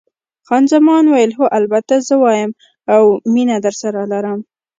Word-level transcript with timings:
خان 0.47 0.63
زمان 0.73 1.03
وویل: 1.07 1.31
هو، 1.37 1.45
البته 1.57 1.93
زه 2.07 2.15
یم، 2.39 2.51
اوه، 2.95 3.11
مینه 3.33 3.57
درسره 3.65 4.01
لرم. 4.11 4.39